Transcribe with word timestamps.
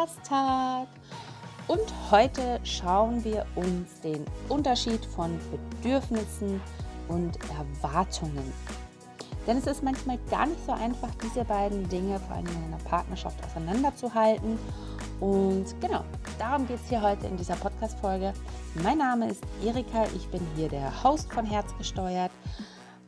Podcast-Tag. 0.00 0.88
Und 1.68 2.10
heute 2.10 2.58
schauen 2.64 3.22
wir 3.22 3.44
uns 3.54 4.00
den 4.00 4.24
Unterschied 4.48 5.04
von 5.04 5.38
Bedürfnissen 5.50 6.60
und 7.08 7.38
Erwartungen. 7.50 8.52
Denn 9.46 9.58
es 9.58 9.66
ist 9.66 9.82
manchmal 9.82 10.18
gar 10.30 10.46
nicht 10.46 10.64
so 10.64 10.72
einfach, 10.72 11.10
diese 11.22 11.44
beiden 11.44 11.86
Dinge 11.88 12.18
vor 12.20 12.36
allem 12.36 12.46
in 12.46 12.72
einer 12.72 12.82
Partnerschaft 12.84 13.44
auseinanderzuhalten. 13.44 14.58
Und 15.20 15.66
genau, 15.80 16.02
darum 16.38 16.66
geht 16.66 16.80
es 16.82 16.88
hier 16.88 17.02
heute 17.02 17.26
in 17.26 17.36
dieser 17.36 17.56
Podcast-Folge. 17.56 18.32
Mein 18.82 18.98
Name 18.98 19.28
ist 19.28 19.44
Erika, 19.62 20.04
ich 20.16 20.28
bin 20.28 20.40
hier 20.56 20.68
der 20.68 21.04
Host 21.04 21.30
von 21.32 21.44
Herzgesteuert. 21.44 22.30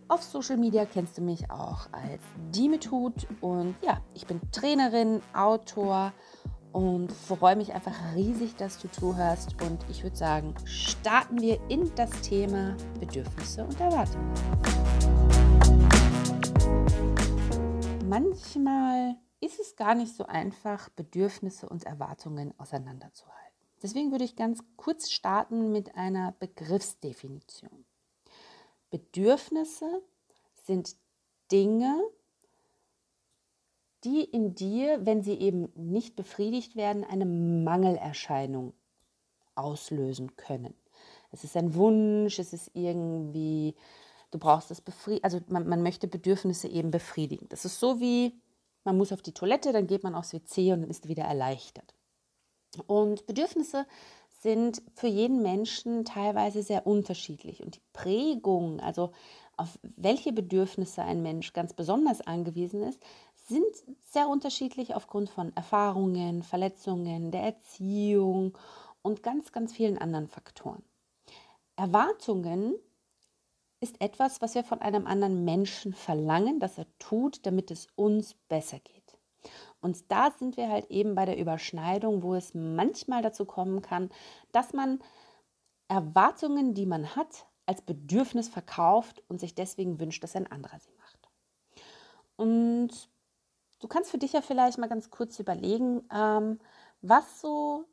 Auf 0.09 0.23
Social 0.23 0.59
Media 0.59 0.85
kennst 0.85 1.17
du 1.17 1.23
mich 1.23 1.51
auch 1.51 1.87
als 1.91 2.21
Die 2.51 2.69
Method 2.69 3.15
und 3.41 3.77
ja, 3.81 3.99
ich 4.13 4.27
bin 4.27 4.43
Trainerin, 4.53 5.23
Autor 5.33 6.13
und 6.73 7.13
freue 7.13 7.57
mich 7.57 7.73
einfach 7.73 8.15
riesig, 8.15 8.57
dass 8.57 8.79
du 8.79 8.91
zuhörst 8.91 9.61
und 9.63 9.85
ich 9.91 10.03
würde 10.03 10.17
sagen, 10.17 10.55
starten 10.65 11.41
wir 11.41 11.59
in 11.69 11.95
das 11.95 12.11
Thema 12.23 12.77
Bedürfnisse 12.99 13.65
und 13.65 13.79
Erwartungen. 13.81 14.33
Manchmal 18.09 19.17
ist 19.41 19.61
es 19.61 19.77
gar 19.77 19.95
nicht 19.95 20.15
so 20.15 20.25
einfach, 20.27 20.89
Bedürfnisse 20.91 21.69
und 21.69 21.85
Erwartungen 21.85 22.55
auseinanderzuhalten. 22.59 23.43
Deswegen 23.83 24.13
würde 24.13 24.25
ich 24.25 24.37
ganz 24.37 24.63
kurz 24.77 25.11
starten 25.11 25.73
mit 25.73 25.97
einer 25.97 26.33
Begriffsdefinition. 26.39 27.85
Bedürfnisse 28.91 30.03
sind 30.65 30.95
Dinge, 31.51 32.01
die 34.05 34.25
in 34.25 34.55
dir, 34.55 35.05
wenn 35.05 35.23
sie 35.23 35.35
eben 35.35 35.69
nicht 35.75 36.17
befriedigt 36.17 36.77
werden, 36.77 37.05
eine 37.05 37.27
Mangelerscheinung 37.27 38.73
auslösen 39.55 40.37
können. 40.37 40.75
Es 41.31 41.45
ist 41.45 41.57
ein 41.57 41.75
Wunsch, 41.75 42.39
es 42.39 42.53
ist 42.53 42.71
irgendwie, 42.75 43.75
du 44.31 44.39
brauchst 44.39 44.71
es 44.71 44.81
befriedigen, 44.81 45.25
also 45.25 45.41
man, 45.49 45.69
man 45.69 45.83
möchte 45.83 46.09
Bedürfnisse 46.09 46.69
eben 46.69 46.91
befriedigen. 46.91 47.47
Das 47.49 47.65
ist 47.65 47.81
so 47.81 48.01
wie, 48.01 48.41
man 48.85 48.97
muss 48.97 49.13
auf 49.13 49.23
die 49.23 49.33
Toilette, 49.33 49.73
dann 49.73 49.87
geht 49.87 50.03
man 50.03 50.15
aufs 50.15 50.33
WC 50.33 50.73
und 50.73 50.83
dann 50.83 50.91
ist 50.91 51.09
wieder 51.09 51.25
erleichtert. 51.25 51.95
Und 52.87 53.27
Bedürfnisse 53.27 53.87
sind 54.41 54.83
für 54.95 55.07
jeden 55.07 55.43
Menschen 55.43 56.05
teilweise 56.05 56.63
sehr 56.63 56.87
unterschiedlich. 56.87 57.63
Und 57.63 57.77
die 57.77 57.83
Prägung, 57.93 58.81
also 58.81 59.13
auf 59.57 59.79
welche 59.83 60.33
Bedürfnisse 60.33 61.03
ein 61.03 61.23
Mensch 61.23 61.53
ganz 61.53 61.75
besonders 61.75 62.21
angewiesen 62.23 62.83
ist, 62.83 63.01
sind 63.45 63.75
sehr 64.11 64.29
unterschiedlich 64.29 64.95
aufgrund 64.95 65.31
von 65.31 65.55
Erfahrungen, 65.57 66.43
Verletzungen, 66.43 67.31
der 67.31 67.43
Erziehung 67.43 68.57
und 69.03 69.23
ganz, 69.23 69.53
ganz 69.53 69.73
vielen 69.73 69.99
anderen 69.99 70.29
Faktoren. 70.29 70.83
Erwartungen 71.77 72.75
ist 73.81 74.01
etwas, 74.01 74.41
was 74.41 74.55
wir 74.55 74.63
von 74.63 74.81
einem 74.81 75.07
anderen 75.07 75.45
Menschen 75.45 75.93
verlangen, 75.93 76.61
dass 76.61 76.79
er 76.79 76.87
tut, 76.99 77.45
damit 77.47 77.71
es 77.71 77.89
uns 77.97 78.35
besser 78.49 78.79
geht. 78.79 79.19
Und 79.81 80.11
da 80.13 80.31
sind 80.31 80.57
wir 80.57 80.71
halt 80.71 80.91
eben 80.91 81.17
bei 81.17 81.25
der 81.25 81.37
Überschneidung, 81.37 82.23
wo 82.23 82.35
es 82.35 82.55
manchmal 82.55 83.23
dazu 83.23 83.45
kommen 83.45 83.83
kann, 83.83 84.11
dass 84.53 84.73
man 84.73 85.01
Erwartungen, 85.89 86.75
die 86.75 86.87
man 86.87 87.17
hat, 87.17 87.47
als 87.67 87.83
Bedürfnis 87.83 88.49
verkauft 88.49 89.23
und 89.29 89.41
sich 89.41 89.55
deswegen 89.55 89.99
wünscht, 89.99 90.23
dass 90.23 90.37
ein 90.37 90.47
anderer 90.47 90.79
sie 90.79 90.93
macht. 90.99 91.29
Und 92.37 93.11
du 93.83 93.89
kannst 93.89 94.11
für 94.11 94.19
dich 94.19 94.33
ja 94.33 94.41
vielleicht 94.41 94.79
mal 94.79 94.89
ganz 94.89 95.11
kurz 95.11 95.39
überlegen, 95.39 96.03
ähm, 96.15 96.59
was 97.03 97.41
so 97.41 97.85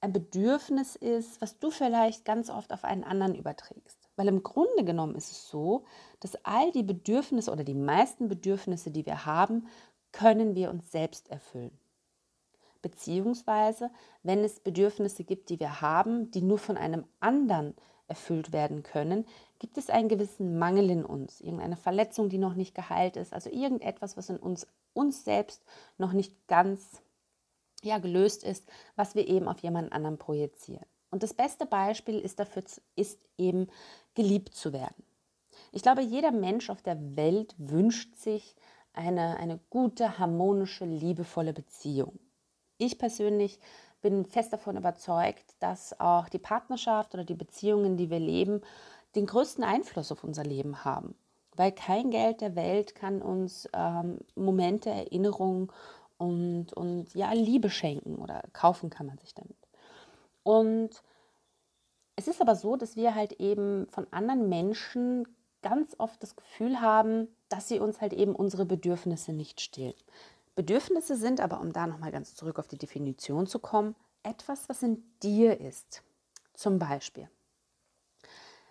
ein 0.00 0.12
Bedürfnis 0.12 0.94
ist, 0.94 1.40
was 1.40 1.58
du 1.58 1.70
vielleicht 1.70 2.24
ganz 2.24 2.50
oft 2.50 2.72
auf 2.72 2.84
einen 2.84 3.02
anderen 3.02 3.34
überträgst. 3.34 3.98
Weil 4.14 4.28
im 4.28 4.42
Grunde 4.42 4.84
genommen 4.84 5.16
ist 5.16 5.32
es 5.32 5.48
so, 5.48 5.84
dass 6.20 6.36
all 6.44 6.70
die 6.72 6.82
Bedürfnisse 6.82 7.50
oder 7.50 7.64
die 7.64 7.74
meisten 7.74 8.28
Bedürfnisse, 8.28 8.90
die 8.90 9.06
wir 9.06 9.26
haben, 9.26 9.66
können 10.12 10.54
wir 10.54 10.70
uns 10.70 10.92
selbst 10.92 11.30
erfüllen. 11.30 11.76
Beziehungsweise, 12.82 13.90
wenn 14.22 14.44
es 14.44 14.60
Bedürfnisse 14.60 15.24
gibt, 15.24 15.48
die 15.48 15.58
wir 15.58 15.80
haben, 15.80 16.30
die 16.30 16.42
nur 16.42 16.58
von 16.58 16.76
einem 16.76 17.04
anderen 17.20 17.74
erfüllt 18.06 18.52
werden 18.52 18.82
können, 18.82 19.26
gibt 19.58 19.78
es 19.78 19.90
einen 19.90 20.08
gewissen 20.08 20.58
Mangel 20.58 20.90
in 20.90 21.04
uns, 21.04 21.40
irgendeine 21.40 21.76
Verletzung, 21.76 22.28
die 22.28 22.38
noch 22.38 22.54
nicht 22.54 22.74
geheilt 22.74 23.16
ist, 23.16 23.32
also 23.32 23.50
irgendetwas, 23.50 24.16
was 24.16 24.28
in 24.28 24.36
uns, 24.36 24.66
uns 24.96 25.24
selbst 25.24 25.62
noch 25.98 26.12
nicht 26.12 26.46
ganz 26.48 27.02
ja, 27.82 27.98
gelöst 27.98 28.44
ist, 28.44 28.66
was 28.96 29.14
wir 29.14 29.28
eben 29.28 29.48
auf 29.48 29.60
jemand 29.60 29.92
anderen 29.92 30.18
projizieren. 30.18 30.86
Und 31.10 31.22
das 31.22 31.34
beste 31.34 31.66
Beispiel 31.66 32.18
ist 32.18 32.38
dafür 32.38 32.64
ist 32.96 33.20
eben 33.38 33.68
geliebt 34.14 34.54
zu 34.54 34.72
werden. 34.72 35.04
Ich 35.72 35.82
glaube, 35.82 36.02
jeder 36.02 36.32
Mensch 36.32 36.68
auf 36.68 36.82
der 36.82 37.16
Welt 37.16 37.54
wünscht 37.58 38.16
sich 38.16 38.56
eine, 38.92 39.36
eine 39.36 39.60
gute, 39.70 40.18
harmonische, 40.18 40.84
liebevolle 40.84 41.52
Beziehung. 41.52 42.18
Ich 42.78 42.98
persönlich 42.98 43.58
bin 44.02 44.26
fest 44.26 44.52
davon 44.52 44.76
überzeugt, 44.76 45.54
dass 45.60 45.98
auch 45.98 46.28
die 46.28 46.38
Partnerschaft 46.38 47.14
oder 47.14 47.24
die 47.24 47.34
Beziehungen, 47.34 47.96
die 47.96 48.10
wir 48.10 48.20
leben, 48.20 48.60
den 49.14 49.26
größten 49.26 49.64
Einfluss 49.64 50.12
auf 50.12 50.24
unser 50.24 50.44
Leben 50.44 50.84
haben. 50.84 51.14
Weil 51.56 51.72
kein 51.72 52.10
Geld 52.10 52.40
der 52.40 52.54
Welt 52.54 52.94
kann 52.94 53.22
uns 53.22 53.68
ähm, 53.72 54.18
Momente, 54.34 54.90
Erinnerungen 54.90 55.72
und, 56.18 56.72
und 56.72 57.14
ja, 57.14 57.32
Liebe 57.32 57.70
schenken 57.70 58.16
oder 58.16 58.42
kaufen 58.52 58.90
kann 58.90 59.06
man 59.06 59.18
sich 59.18 59.34
damit. 59.34 59.56
Und 60.42 61.02
es 62.16 62.28
ist 62.28 62.40
aber 62.40 62.56
so, 62.56 62.76
dass 62.76 62.96
wir 62.96 63.14
halt 63.14 63.32
eben 63.34 63.86
von 63.90 64.06
anderen 64.10 64.48
Menschen 64.48 65.26
ganz 65.62 65.94
oft 65.98 66.22
das 66.22 66.36
Gefühl 66.36 66.80
haben, 66.80 67.28
dass 67.48 67.68
sie 67.68 67.80
uns 67.80 68.00
halt 68.00 68.12
eben 68.12 68.34
unsere 68.34 68.64
Bedürfnisse 68.64 69.32
nicht 69.32 69.60
stillen. 69.60 69.94
Bedürfnisse 70.54 71.16
sind 71.16 71.40
aber, 71.40 71.60
um 71.60 71.72
da 71.72 71.86
nochmal 71.86 72.12
ganz 72.12 72.34
zurück 72.34 72.58
auf 72.58 72.68
die 72.68 72.78
Definition 72.78 73.46
zu 73.46 73.58
kommen, 73.58 73.94
etwas, 74.22 74.68
was 74.68 74.82
in 74.82 75.02
dir 75.22 75.60
ist. 75.60 76.02
Zum 76.54 76.78
Beispiel, 76.78 77.28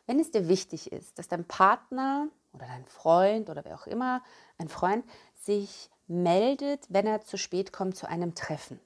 wenn 0.08 0.20
es 0.20 0.32
dir 0.32 0.48
wichtig 0.48 0.92
ist, 0.92 1.20
dass 1.20 1.28
dein 1.28 1.46
Partner 1.46 2.30
oder 2.56 2.66
dein 2.66 2.86
Freund 2.86 3.50
oder 3.50 3.64
wer 3.66 3.76
auch 3.76 3.88
immer, 3.88 4.24
ein 4.58 4.70
Freund, 4.70 5.06
sich 5.34 5.90
meldet, 6.08 6.88
wenn 6.90 7.08
er 7.08 7.22
zu 7.22 7.38
spät 7.38 7.72
kommt 7.72 7.96
zu 7.96 8.08
einem 8.08 8.36
Treffen. 8.36 8.80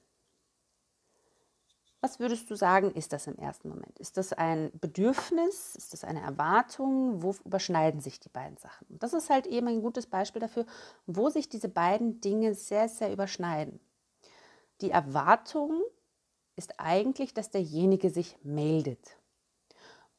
Was 2.02 2.18
würdest 2.18 2.50
du 2.50 2.54
sagen, 2.54 2.92
ist 2.92 3.12
das 3.12 3.26
im 3.26 3.36
ersten 3.36 3.68
Moment? 3.68 3.98
Ist 3.98 4.16
das 4.16 4.32
ein 4.32 4.70
Bedürfnis? 4.80 5.74
Ist 5.74 5.92
das 5.92 6.02
eine 6.02 6.22
Erwartung? 6.22 7.22
Wo 7.22 7.34
überschneiden 7.44 8.00
sich 8.00 8.18
die 8.20 8.30
beiden 8.30 8.56
Sachen? 8.56 8.86
Und 8.88 9.02
das 9.02 9.12
ist 9.12 9.28
halt 9.28 9.46
eben 9.46 9.68
ein 9.68 9.82
gutes 9.82 10.06
Beispiel 10.06 10.40
dafür, 10.40 10.64
wo 11.06 11.28
sich 11.28 11.50
diese 11.50 11.68
beiden 11.68 12.22
Dinge 12.22 12.54
sehr, 12.54 12.88
sehr 12.88 13.12
überschneiden. 13.12 13.80
Die 14.80 14.90
Erwartung 14.90 15.82
ist 16.56 16.80
eigentlich, 16.80 17.34
dass 17.34 17.50
derjenige 17.50 18.08
sich 18.08 18.38
meldet. 18.42 19.19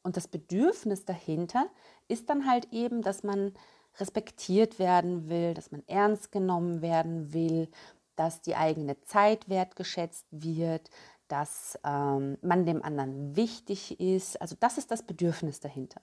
Und 0.02 0.16
das 0.16 0.28
Bedürfnis 0.28 1.04
dahinter 1.04 1.66
ist 2.08 2.28
dann 2.28 2.46
halt 2.46 2.72
eben, 2.72 3.02
dass 3.02 3.22
man 3.22 3.52
respektiert 3.98 4.78
werden 4.78 5.28
will, 5.28 5.54
dass 5.54 5.70
man 5.70 5.82
ernst 5.86 6.32
genommen 6.32 6.82
werden 6.82 7.32
will, 7.32 7.68
dass 8.16 8.40
die 8.40 8.56
eigene 8.56 9.00
Zeit 9.02 9.48
wertgeschätzt 9.48 10.26
wird, 10.30 10.90
dass 11.28 11.78
ähm, 11.84 12.36
man 12.42 12.66
dem 12.66 12.82
anderen 12.82 13.36
wichtig 13.36 14.00
ist. 14.00 14.40
Also 14.40 14.56
das 14.58 14.78
ist 14.78 14.90
das 14.90 15.02
Bedürfnis 15.02 15.60
dahinter. 15.60 16.00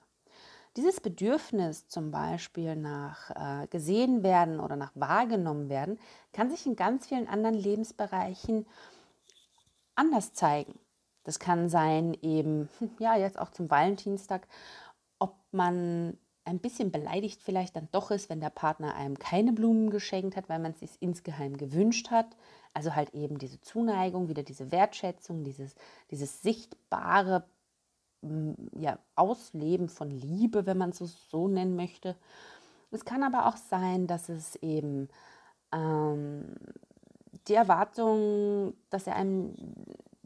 Dieses 0.76 1.00
Bedürfnis 1.00 1.88
zum 1.88 2.12
Beispiel 2.12 2.76
nach 2.76 3.30
äh, 3.30 3.66
gesehen 3.68 4.22
werden 4.22 4.60
oder 4.60 4.76
nach 4.76 4.92
wahrgenommen 4.94 5.68
werden, 5.68 5.98
kann 6.32 6.48
sich 6.48 6.64
in 6.64 6.76
ganz 6.76 7.08
vielen 7.08 7.26
anderen 7.26 7.56
Lebensbereichen 7.56 8.66
anders 9.96 10.32
zeigen. 10.32 10.78
Das 11.30 11.38
kann 11.38 11.68
sein 11.68 12.16
eben, 12.22 12.68
ja, 12.98 13.14
jetzt 13.16 13.38
auch 13.38 13.50
zum 13.50 13.70
Valentinstag, 13.70 14.48
ob 15.20 15.36
man 15.52 16.18
ein 16.44 16.58
bisschen 16.58 16.90
beleidigt 16.90 17.40
vielleicht 17.40 17.76
dann 17.76 17.86
doch 17.92 18.10
ist, 18.10 18.28
wenn 18.28 18.40
der 18.40 18.50
Partner 18.50 18.96
einem 18.96 19.16
keine 19.16 19.52
Blumen 19.52 19.90
geschenkt 19.90 20.34
hat, 20.34 20.48
weil 20.48 20.58
man 20.58 20.72
es 20.72 20.80
sich 20.80 20.90
insgeheim 20.98 21.56
gewünscht 21.56 22.10
hat. 22.10 22.36
Also 22.74 22.96
halt 22.96 23.14
eben 23.14 23.38
diese 23.38 23.60
Zuneigung, 23.60 24.28
wieder 24.28 24.42
diese 24.42 24.72
Wertschätzung, 24.72 25.44
dieses, 25.44 25.76
dieses 26.10 26.42
sichtbare 26.42 27.44
mm, 28.22 28.54
ja, 28.80 28.98
Ausleben 29.14 29.88
von 29.88 30.10
Liebe, 30.10 30.66
wenn 30.66 30.78
man 30.78 30.90
es 30.90 30.98
so 30.98 31.46
nennen 31.46 31.76
möchte. 31.76 32.16
Es 32.90 33.04
kann 33.04 33.22
aber 33.22 33.46
auch 33.46 33.56
sein, 33.56 34.08
dass 34.08 34.28
es 34.28 34.56
eben 34.56 35.08
ähm, 35.70 36.56
die 37.46 37.54
Erwartung, 37.54 38.74
dass 38.90 39.06
er 39.06 39.14
einem, 39.14 39.54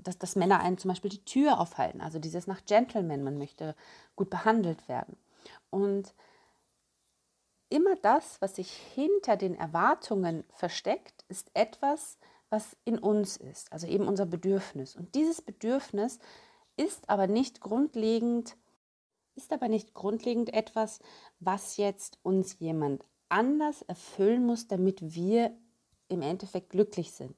dass, 0.04 0.18
dass 0.18 0.36
Männer 0.36 0.60
einem 0.60 0.78
zum 0.78 0.90
Beispiel 0.90 1.10
die 1.10 1.24
Tür 1.24 1.60
aufhalten, 1.60 2.00
also 2.00 2.18
dieses 2.18 2.46
nach 2.46 2.64
Gentleman, 2.64 3.22
man 3.22 3.38
möchte 3.38 3.74
gut 4.16 4.30
behandelt 4.30 4.88
werden. 4.88 5.16
Und 5.70 6.14
immer 7.68 7.96
das, 7.96 8.40
was 8.40 8.56
sich 8.56 8.70
hinter 8.70 9.36
den 9.36 9.54
Erwartungen 9.54 10.44
versteckt, 10.50 11.24
ist 11.28 11.50
etwas, 11.54 12.18
was 12.50 12.76
in 12.84 12.98
uns 12.98 13.36
ist, 13.36 13.72
also 13.72 13.86
eben 13.86 14.06
unser 14.06 14.26
Bedürfnis. 14.26 14.94
Und 14.94 15.14
dieses 15.14 15.42
Bedürfnis 15.42 16.18
ist 16.76 17.08
aber 17.08 17.26
nicht 17.26 17.60
grundlegend, 17.60 18.56
ist 19.34 19.52
aber 19.52 19.68
nicht 19.68 19.94
grundlegend 19.94 20.52
etwas, 20.54 21.00
was 21.40 21.76
jetzt 21.76 22.18
uns 22.22 22.58
jemand 22.60 23.04
anders 23.28 23.82
erfüllen 23.82 24.46
muss, 24.46 24.68
damit 24.68 25.14
wir 25.14 25.56
im 26.08 26.22
Endeffekt 26.22 26.70
glücklich 26.70 27.12
sind. 27.12 27.36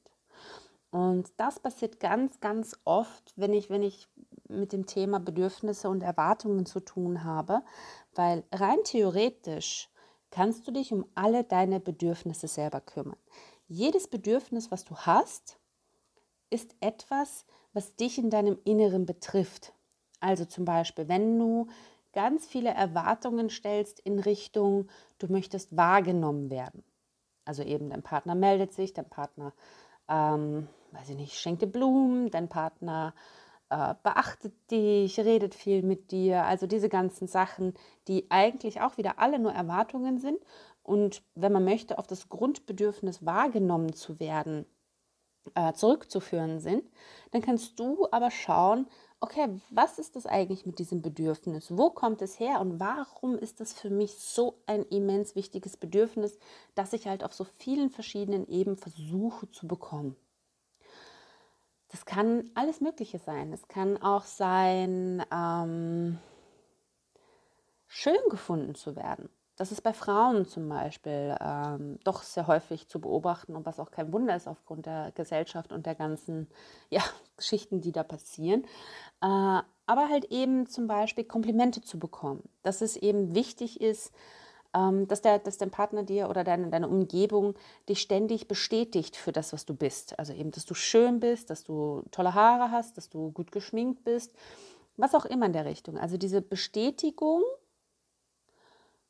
Und 0.96 1.30
das 1.36 1.60
passiert 1.60 2.00
ganz, 2.00 2.40
ganz 2.40 2.74
oft, 2.86 3.34
wenn 3.36 3.52
ich, 3.52 3.68
wenn 3.68 3.82
ich 3.82 4.08
mit 4.48 4.72
dem 4.72 4.86
Thema 4.86 5.20
Bedürfnisse 5.20 5.90
und 5.90 6.00
Erwartungen 6.00 6.64
zu 6.64 6.80
tun 6.80 7.22
habe, 7.22 7.60
weil 8.14 8.44
rein 8.50 8.78
theoretisch 8.82 9.90
kannst 10.30 10.66
du 10.66 10.72
dich 10.72 10.94
um 10.94 11.04
alle 11.14 11.44
deine 11.44 11.80
Bedürfnisse 11.80 12.48
selber 12.48 12.80
kümmern. 12.80 13.18
Jedes 13.68 14.08
Bedürfnis, 14.08 14.70
was 14.70 14.86
du 14.86 14.96
hast, 14.96 15.58
ist 16.48 16.74
etwas, 16.80 17.44
was 17.74 17.96
dich 17.96 18.16
in 18.16 18.30
deinem 18.30 18.58
Inneren 18.64 19.04
betrifft. 19.04 19.74
Also 20.20 20.46
zum 20.46 20.64
Beispiel, 20.64 21.08
wenn 21.08 21.38
du 21.38 21.66
ganz 22.14 22.46
viele 22.46 22.70
Erwartungen 22.70 23.50
stellst 23.50 24.00
in 24.00 24.18
Richtung, 24.18 24.88
du 25.18 25.30
möchtest 25.30 25.76
wahrgenommen 25.76 26.48
werden. 26.48 26.84
Also 27.44 27.62
eben 27.62 27.90
dein 27.90 28.02
Partner 28.02 28.34
meldet 28.34 28.72
sich, 28.72 28.94
dein 28.94 29.10
Partner, 29.10 29.52
ähm, 30.08 30.68
weiß 30.92 31.10
ich 31.10 31.16
nicht, 31.16 31.34
schenkt 31.34 31.62
dir 31.62 31.66
Blumen, 31.66 32.30
dein 32.30 32.48
Partner 32.48 33.14
äh, 33.70 33.94
beachtet 34.02 34.54
dich, 34.70 35.18
redet 35.18 35.54
viel 35.54 35.82
mit 35.82 36.10
dir. 36.10 36.44
Also 36.44 36.66
diese 36.66 36.88
ganzen 36.88 37.26
Sachen, 37.26 37.74
die 38.08 38.30
eigentlich 38.30 38.80
auch 38.80 38.96
wieder 38.96 39.18
alle 39.18 39.38
nur 39.38 39.52
Erwartungen 39.52 40.18
sind. 40.18 40.38
Und 40.82 41.22
wenn 41.34 41.52
man 41.52 41.64
möchte, 41.64 41.98
auf 41.98 42.06
das 42.06 42.28
Grundbedürfnis 42.28 43.26
wahrgenommen 43.26 43.92
zu 43.92 44.20
werden, 44.20 44.66
äh, 45.54 45.72
zurückzuführen 45.72 46.60
sind, 46.60 46.84
dann 47.32 47.42
kannst 47.42 47.78
du 47.78 48.06
aber 48.12 48.30
schauen, 48.30 48.86
okay, 49.20 49.48
was 49.70 49.98
ist 49.98 50.16
das 50.16 50.26
eigentlich 50.26 50.66
mit 50.66 50.78
diesem 50.78 51.02
Bedürfnis? 51.02 51.76
Wo 51.76 51.90
kommt 51.90 52.22
es 52.22 52.38
her 52.38 52.60
und 52.60 52.78
warum 52.78 53.36
ist 53.36 53.60
das 53.60 53.72
für 53.72 53.90
mich 53.90 54.18
so 54.18 54.60
ein 54.66 54.84
immens 54.84 55.34
wichtiges 55.34 55.76
Bedürfnis, 55.76 56.38
dass 56.74 56.92
ich 56.92 57.08
halt 57.08 57.24
auf 57.24 57.34
so 57.34 57.44
vielen 57.44 57.90
verschiedenen 57.90 58.46
Ebenen 58.48 58.76
versuche 58.76 59.50
zu 59.50 59.66
bekommen? 59.66 60.16
Das 61.96 62.04
kann 62.04 62.50
alles 62.54 62.82
Mögliche 62.82 63.18
sein. 63.18 63.54
Es 63.54 63.68
kann 63.68 63.96
auch 63.96 64.24
sein, 64.24 65.24
ähm, 65.32 66.18
schön 67.86 68.18
gefunden 68.28 68.74
zu 68.74 68.96
werden. 68.96 69.30
Das 69.56 69.72
ist 69.72 69.80
bei 69.80 69.94
Frauen 69.94 70.44
zum 70.44 70.68
Beispiel 70.68 71.34
ähm, 71.40 71.98
doch 72.04 72.22
sehr 72.22 72.48
häufig 72.48 72.88
zu 72.88 73.00
beobachten 73.00 73.56
und 73.56 73.64
was 73.64 73.80
auch 73.80 73.90
kein 73.90 74.12
Wunder 74.12 74.36
ist 74.36 74.46
aufgrund 74.46 74.84
der 74.84 75.10
Gesellschaft 75.12 75.72
und 75.72 75.86
der 75.86 75.94
ganzen 75.94 76.50
ja, 76.90 77.02
Geschichten, 77.38 77.80
die 77.80 77.92
da 77.92 78.02
passieren. 78.02 78.64
Äh, 79.22 79.62
aber 79.86 80.10
halt 80.10 80.26
eben 80.26 80.66
zum 80.66 80.88
Beispiel 80.88 81.24
Komplimente 81.24 81.80
zu 81.80 81.98
bekommen, 81.98 82.46
dass 82.62 82.82
es 82.82 82.98
eben 82.98 83.34
wichtig 83.34 83.80
ist, 83.80 84.12
dass, 85.08 85.22
der, 85.22 85.38
dass 85.38 85.58
dein 85.58 85.70
Partner 85.70 86.02
dir 86.02 86.28
oder 86.28 86.44
deine, 86.44 86.68
deine 86.68 86.88
Umgebung 86.88 87.54
dich 87.88 88.00
ständig 88.00 88.46
bestätigt 88.48 89.16
für 89.16 89.32
das, 89.32 89.52
was 89.52 89.64
du 89.64 89.74
bist. 89.74 90.18
Also 90.18 90.32
eben, 90.32 90.50
dass 90.50 90.66
du 90.66 90.74
schön 90.74 91.20
bist, 91.20 91.50
dass 91.50 91.64
du 91.64 92.02
tolle 92.10 92.34
Haare 92.34 92.70
hast, 92.70 92.96
dass 92.96 93.08
du 93.08 93.30
gut 93.32 93.52
geschminkt 93.52 94.04
bist, 94.04 94.34
was 94.96 95.14
auch 95.14 95.24
immer 95.24 95.46
in 95.46 95.52
der 95.52 95.64
Richtung. 95.64 95.98
Also 95.98 96.16
diese 96.18 96.42
Bestätigung 96.42 97.42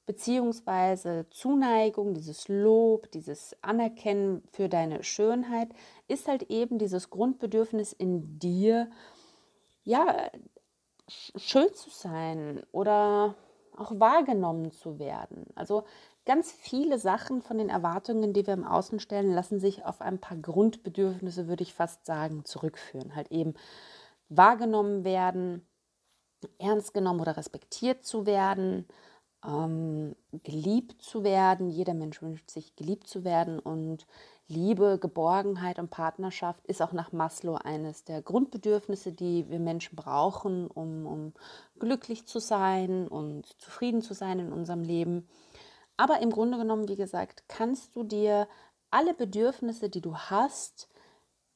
beziehungsweise 0.07 1.27
Zuneigung, 1.31 2.15
dieses 2.15 2.47
Lob, 2.47 3.11
dieses 3.11 3.57
Anerkennen 3.61 4.43
für 4.53 4.69
deine 4.69 5.03
Schönheit 5.03 5.69
ist 6.07 6.29
halt 6.29 6.45
eben 6.45 6.79
dieses 6.79 7.11
Grundbedürfnis 7.11 7.93
in 7.93 8.39
dir, 8.39 8.89
ja, 9.83 10.31
schön 11.09 11.73
zu 11.75 11.91
sein 11.91 12.63
oder 12.71 13.35
auch 13.79 13.99
wahrgenommen 13.99 14.73
zu 14.73 14.99
werden. 14.99 15.47
Also 15.55 15.85
ganz 16.25 16.53
viele 16.53 16.99
Sachen 16.99 17.43
von 17.43 17.59
den 17.59 17.69
Erwartungen, 17.69 18.33
die 18.33 18.47
wir 18.47 18.55
im 18.55 18.65
Außen 18.65 19.01
stellen, 19.01 19.33
lassen 19.33 19.61
sich 19.61 19.85
auf 19.85 20.01
ein 20.01 20.19
paar 20.19 20.37
Grundbedürfnisse, 20.37 21.49
würde 21.49 21.63
ich 21.63 21.75
fast 21.75 22.05
sagen, 22.07 22.45
zurückführen. 22.45 23.15
Halt 23.15 23.31
eben 23.31 23.55
wahrgenommen 24.29 25.05
werden, 25.05 25.67
ernst 26.59 26.95
genommen 26.95 27.21
oder 27.21 27.37
respektiert 27.37 28.05
zu 28.05 28.27
werden, 28.27 28.87
ähm, 29.45 30.17
geliebt 30.43 31.03
zu 31.03 31.25
werden. 31.25 31.71
Jeder 31.71 31.95
Mensch 31.95 32.23
wünscht 32.23 32.51
sich 32.51 32.77
geliebt 32.77 33.07
zu 33.07 33.25
werden 33.25 33.59
und 33.59 34.07
Liebe, 34.49 34.99
Geborgenheit 35.01 35.81
und 35.81 35.91
Partnerschaft 35.91 36.65
ist 36.67 36.81
auch 36.81 36.93
nach 36.93 37.11
Maslow 37.11 37.57
eines 37.57 38.05
der 38.05 38.23
Grundbedürfnisse, 38.23 39.13
die 39.13 39.49
wir 39.51 39.59
Menschen 39.59 39.97
brauchen, 39.97 40.69
um, 40.69 41.07
um 41.07 41.33
glücklich 41.81 42.27
zu 42.27 42.39
sein 42.39 43.09
und 43.09 43.61
zufrieden 43.61 44.03
zu 44.03 44.15
sein 44.15 44.39
in 44.39 44.53
unserem 44.53 44.83
Leben. 44.83 45.29
Aber 45.97 46.21
im 46.21 46.31
Grunde 46.31 46.59
genommen, 46.59 46.89
wie 46.89 46.97
gesagt, 46.97 47.45
kannst 47.49 47.97
du 47.97 48.05
dir 48.05 48.47
alle 48.91 49.15
Bedürfnisse, 49.15 49.91
die 49.91 50.01
du 50.01 50.17
hast, 50.17 50.89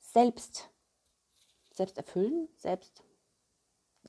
selbst, 0.00 0.68
selbst 1.72 1.96
erfüllen, 1.96 2.48
selbst. 2.56 3.04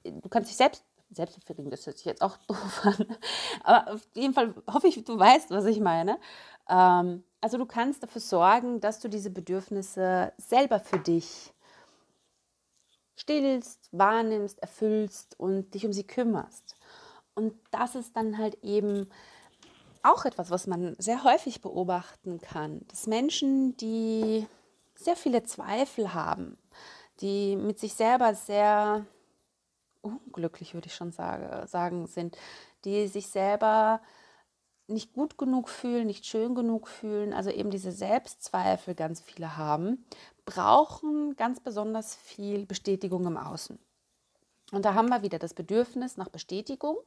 Du 0.04 0.28
kannst 0.30 0.50
dich 0.50 0.58
selbst 0.58 0.84
selbstbefriedigen, 1.12 1.72
das 1.72 1.86
hört 1.86 1.98
sich 1.98 2.06
jetzt 2.06 2.22
auch 2.22 2.38
doof 2.48 2.82
an. 2.86 3.18
Aber 3.64 3.94
auf 3.94 4.08
jeden 4.14 4.34
Fall 4.34 4.54
hoffe 4.72 4.88
ich, 4.88 5.04
du 5.04 5.18
weißt, 5.18 5.52
was 5.52 5.66
ich 5.66 5.80
meine. 5.80 6.18
Ähm, 6.70 7.24
also 7.42 7.58
du 7.58 7.66
kannst 7.66 8.04
dafür 8.04 8.22
sorgen, 8.22 8.80
dass 8.80 9.00
du 9.00 9.10
diese 9.10 9.30
Bedürfnisse 9.30 10.34
selber 10.38 10.80
für 10.80 11.00
dich 11.00 11.54
stillst, 13.16 13.90
wahrnimmst, 13.92 14.60
erfüllst 14.60 15.40
und 15.40 15.74
dich 15.74 15.86
um 15.86 15.94
sie 15.94 16.06
kümmerst. 16.06 16.76
Und 17.36 17.54
das 17.72 17.96
ist 17.96 18.16
dann 18.16 18.38
halt 18.38 18.64
eben 18.64 19.10
auch 20.04 20.26
etwas, 20.26 20.50
was 20.50 20.68
man 20.68 20.96
sehr 20.98 21.24
häufig 21.24 21.62
beobachten 21.62 22.42
kann, 22.42 22.82
dass 22.88 23.08
Menschen, 23.08 23.78
die 23.78 24.48
sehr 24.96 25.16
viele 25.16 25.44
Zweifel 25.44 26.14
haben, 26.14 26.58
die 27.22 27.56
mit 27.56 27.80
sich 27.80 27.94
selber 27.94 28.34
sehr 28.34 29.06
unglücklich, 30.02 30.74
würde 30.74 30.88
ich 30.88 30.96
schon 30.96 31.12
sage, 31.12 31.68
sagen, 31.68 32.08
sind, 32.08 32.38
die 32.86 33.08
sich 33.08 33.28
selber 33.28 34.02
nicht 34.88 35.14
gut 35.14 35.38
genug 35.38 35.70
fühlen, 35.70 36.08
nicht 36.08 36.26
schön 36.26 36.54
genug 36.56 36.88
fühlen, 36.88 37.34
also 37.34 37.50
eben 37.50 37.70
diese 37.70 37.92
Selbstzweifel 37.92 38.94
ganz 38.96 39.22
viele 39.22 39.58
haben, 39.58 40.06
brauchen 40.46 41.36
ganz 41.36 41.60
besonders 41.60 42.16
viel 42.16 42.66
Bestätigung 42.66 43.26
im 43.26 43.38
Außen. 43.38 43.80
Und 44.72 44.86
da 44.86 44.94
haben 44.94 45.10
wir 45.10 45.22
wieder 45.22 45.40
das 45.40 45.54
Bedürfnis 45.54 46.18
nach 46.18 46.30
Bestätigung, 46.30 46.98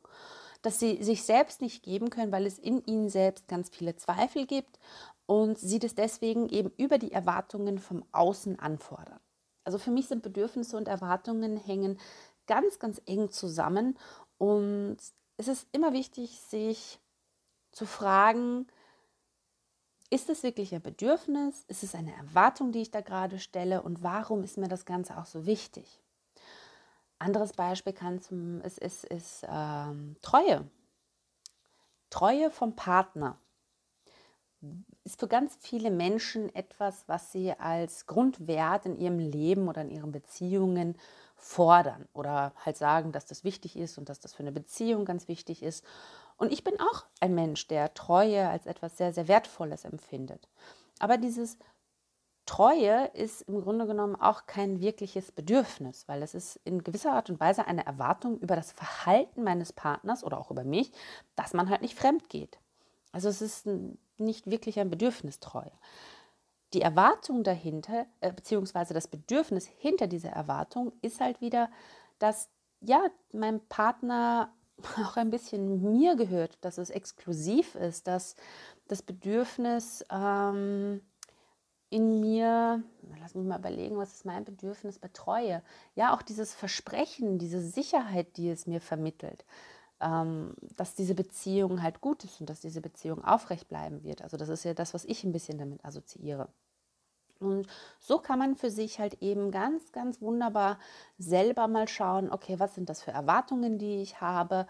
dass 0.63 0.79
sie 0.79 1.03
sich 1.03 1.25
selbst 1.25 1.61
nicht 1.61 1.83
geben 1.83 2.11
können, 2.11 2.33
weil 2.33 2.47
es 2.47 2.59
in 2.59 2.83
ihnen 2.85 3.11
selbst 3.11 3.49
ganz 3.49 3.69
viele 3.71 3.97
Zweifel 3.97 4.47
gibt 4.47 4.79
und 5.27 5.59
sie 5.59 5.79
das 5.79 5.95
deswegen 5.95 6.49
eben 6.49 6.71
über 6.77 6.99
die 6.99 7.13
Erwartungen 7.13 7.79
vom 7.79 8.05
Außen 8.13 8.59
anfordern. 8.59 9.21
Also 9.65 9.79
für 9.79 9.91
mich 9.91 10.09
sind 10.09 10.23
Bedürfnisse 10.23 10.77
und 10.77 10.89
Erwartungen 10.89 11.57
hängen 11.57 11.99
ganz, 12.47 12.79
ganz 12.79 13.01
eng 13.07 13.31
zusammen. 13.31 13.99
Und 14.39 14.99
es 15.37 15.49
ist 15.49 15.67
immer 15.73 15.93
wichtig, 15.93 16.41
sich 16.41 17.01
zu 17.73 17.87
fragen, 17.87 18.67
ist 20.11 20.31
es 20.31 20.43
wirklich 20.43 20.75
ein 20.75 20.83
Bedürfnis? 20.83 21.65
Ist 21.67 21.83
es 21.83 21.95
eine 21.95 22.15
Erwartung, 22.15 22.73
die 22.73 22.83
ich 22.83 22.91
da 22.91 23.01
gerade 23.01 23.39
stelle? 23.39 23.83
Und 23.83 24.03
warum 24.03 24.45
ist 24.45 24.59
mir 24.59 24.69
das 24.69 24.85
Ganze 24.85 25.19
auch 25.19 25.27
so 25.27 25.47
wichtig? 25.47 26.01
Anderes 27.19 27.53
Beispiel 27.53 27.93
kann 27.93 28.21
zum, 28.21 28.61
ist, 28.61 28.79
ist, 28.79 29.05
ist 29.05 29.45
ähm, 29.49 30.17
Treue. 30.23 30.69
Treue 32.11 32.51
vom 32.51 32.77
Partner 32.77 33.39
ist 35.05 35.21
für 35.21 35.29
ganz 35.29 35.57
viele 35.61 35.91
Menschen 35.91 36.55
etwas, 36.55 37.05
was 37.09 37.33
sie 37.33 37.53
als 37.53 38.07
Grundwert 38.07 38.87
in 38.87 38.97
ihrem 38.97 39.19
Leben 39.19 39.69
oder 39.69 39.83
in 39.83 39.91
ihren 39.91 40.13
Beziehungen 40.13 40.97
fordern 41.37 42.09
oder 42.13 42.53
halt 42.65 42.77
sagen, 42.77 43.13
dass 43.13 43.27
das 43.27 43.45
wichtig 43.45 43.77
ist 43.77 43.99
und 43.99 44.09
dass 44.09 44.21
das 44.21 44.35
für 44.35 44.43
eine 44.43 44.53
Beziehung 44.53 45.05
ganz 45.05 45.29
wichtig 45.29 45.63
ist. 45.63 45.85
Und 46.37 46.53
ich 46.53 46.65
bin 46.65 46.81
auch 46.81 47.05
ein 47.21 47.35
Mensch, 47.35 47.69
der 47.69 47.95
Treue 47.95 48.49
als 48.49 48.67
etwas 48.67 48.97
sehr, 48.97 49.13
sehr 49.13 49.29
Wertvolles 49.29 49.85
empfindet. 49.85 50.49
Aber 50.99 51.17
dieses 51.17 51.59
Treue 52.47 53.07
ist 53.15 53.43
im 53.43 53.63
Grunde 53.63 53.87
genommen 53.87 54.17
auch 54.17 54.47
kein 54.47 54.81
wirkliches 54.81 55.33
Bedürfnis, 55.33 56.07
weil 56.09 56.23
es 56.23 56.35
ist 56.35 56.61
in 56.65 56.85
gewisser 56.85 57.13
Art 57.13 57.31
und 57.31 57.41
Weise 57.41 57.67
eine 57.67 57.87
Erwartung 57.87 58.39
über 58.39 58.55
das 58.55 58.73
Verhalten 58.73 59.45
meines 59.45 59.73
Partners 59.73 60.25
oder 60.25 60.39
auch 60.39 60.51
über 60.51 60.65
mich, 60.65 60.93
dass 61.37 61.55
man 61.55 61.71
halt 61.71 61.83
nicht 61.83 61.99
fremd 61.99 62.29
geht. 62.29 62.59
Also 63.13 63.29
es 63.29 63.41
ist 63.41 63.67
nicht 64.19 64.51
wirklich 64.51 64.79
ein 64.79 64.91
Bedürfnis 64.91 65.41
Treue 65.41 65.73
die 66.75 66.83
Erwartung 66.83 67.45
dahinter, 67.45 68.07
äh, 68.21 68.33
beziehungsweise 68.33 68.95
das 68.95 69.09
Bedürfnis 69.09 69.67
hinter 69.67 70.07
dieser 70.07 70.31
Erwartung 70.31 70.93
ist 71.03 71.21
halt 71.21 71.41
wieder, 71.41 71.71
dass 72.19 72.49
ja, 72.81 73.07
mein 73.33 73.61
Partner 73.69 74.53
auch 75.05 75.17
ein 75.17 75.31
bisschen 75.31 75.93
mir 75.93 76.17
gehört, 76.17 76.59
dass 76.61 76.79
es 76.79 76.91
exklusiv 76.91 77.75
ist, 77.77 78.07
dass 78.07 78.37
das 78.89 79.03
Bedürfnis 79.03 80.05
ähm, 80.11 81.01
in 81.91 82.21
mir, 82.21 82.83
lass 83.21 83.35
mich 83.35 83.47
mal 83.47 83.59
überlegen, 83.59 83.97
was 83.97 84.15
ist 84.15 84.25
mein 84.25 84.45
Bedürfnis 84.45 84.99
betreue. 84.99 85.63
Ja, 85.95 86.15
auch 86.15 86.23
dieses 86.23 86.53
Versprechen, 86.53 87.39
diese 87.39 87.61
Sicherheit, 87.61 88.37
die 88.37 88.51
es 88.51 88.67
mir 88.67 88.81
vermittelt, 88.81 89.45
ähm, 90.01 90.55
dass 90.77 90.95
diese 90.95 91.15
Beziehung 91.15 91.83
halt 91.83 92.01
gut 92.01 92.25
ist 92.25 92.41
und 92.41 92.51
dass 92.51 92.61
diese 92.61 92.81
Beziehung 92.81 93.25
aufrecht 93.25 93.69
bleiben 93.69 94.03
wird. 94.03 94.23
Also 94.23 94.37
das 94.37 94.49
ist 94.49 94.65
ja 94.65 94.75
das, 94.75 94.93
was 94.93 95.05
ich 95.05 95.25
ein 95.25 95.33
bisschen 95.33 95.59
damit 95.59 95.85
assoziiere. 95.85 96.49
Und 97.41 97.67
so 97.99 98.19
kann 98.19 98.39
man 98.39 98.57
für 98.57 98.71
sich 98.71 98.99
halt 98.99 99.23
eben 99.23 99.51
ganz, 99.51 99.93
ganz 99.93 100.21
wunderbar 100.21 100.79
selber 101.19 101.69
mal 101.69 101.89
schauen, 101.89 102.31
okay, 102.31 102.59
was 102.59 102.75
sind 102.75 102.89
das 102.89 103.03
für 103.03 103.11
Erwartungen, 103.11 103.79
die 103.79 104.03
ich 104.03 104.21
habe? 104.21 104.67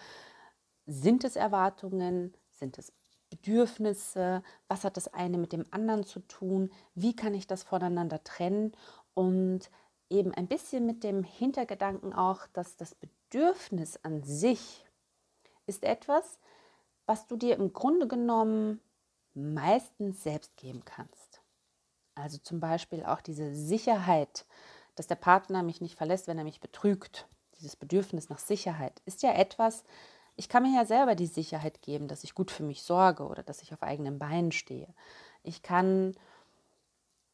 Sind 0.87 1.25
es 1.25 1.37
Erwartungen? 1.37 2.35
Sind 2.51 2.79
es 2.79 2.93
Bedürfnisse? 3.31 4.43
Was 4.69 4.85
hat 4.85 4.97
das 4.97 5.09
eine 5.13 5.39
mit 5.39 5.53
dem 5.53 5.65
anderen 5.71 6.05
zu 6.05 6.21
tun? 6.21 6.71
Wie 6.95 7.15
kann 7.17 7.35
ich 7.35 7.47
das 7.47 7.63
voneinander 7.63 8.23
trennen? 8.25 8.73
Und 9.15 9.71
eben 10.11 10.33
ein 10.33 10.49
bisschen 10.49 10.87
mit 10.87 11.05
dem 11.05 11.23
Hintergedanken 11.23 12.13
auch, 12.13 12.47
dass 12.53 12.77
das 12.77 12.95
Bedürfnis 12.95 13.99
an 14.03 14.23
sich 14.23 14.85
ist 15.67 15.83
etwas, 15.83 16.39
was 17.07 17.27
du 17.27 17.37
dir 17.37 17.57
im 17.57 17.73
Grunde 17.73 18.07
genommen 18.07 18.81
meistens 19.35 20.23
selbst 20.23 20.57
geben 20.57 20.85
kannst. 20.85 21.24
Also 22.15 22.39
zum 22.39 22.61
Beispiel 22.61 23.05
auch 23.05 23.21
diese 23.21 23.55
Sicherheit, 23.55 24.47
dass 24.95 25.07
der 25.07 25.17
Partner 25.17 25.63
mich 25.63 25.81
nicht 25.81 25.97
verlässt, 25.97 26.29
wenn 26.29 26.39
er 26.39 26.45
mich 26.45 26.61
betrügt. 26.61 27.27
Dieses 27.59 27.77
Bedürfnis 27.77 28.29
nach 28.29 28.39
Sicherheit 28.39 29.01
ist 29.05 29.23
ja 29.23 29.33
etwas, 29.33 29.85
ich 30.37 30.49
kann 30.49 30.65
mir 30.65 30.77
ja 30.77 30.85
selber 30.85 31.15
die 31.15 31.27
Sicherheit 31.27 31.83
geben, 31.83 32.09
dass 32.09 32.25
ich 32.25 32.35
gut 32.35 32.51
für 32.51 32.65
mich 32.65 32.83
sorge 32.83 33.27
oder 33.27 33.43
dass 33.43 33.63
ich 33.63 33.73
auf 33.73 33.83
eigenen 33.83 34.19
Beinen 34.19 34.53
stehe. 34.53 34.93
Ich 35.43 35.63
kann 35.63 36.15